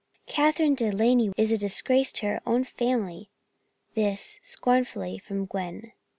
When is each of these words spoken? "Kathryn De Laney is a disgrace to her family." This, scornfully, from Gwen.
"Kathryn 0.25 0.73
De 0.73 0.89
Laney 0.89 1.31
is 1.37 1.51
a 1.51 1.59
disgrace 1.59 2.11
to 2.13 2.25
her 2.43 2.63
family." 2.65 3.29
This, 3.93 4.39
scornfully, 4.41 5.19
from 5.19 5.45
Gwen. 5.45 5.91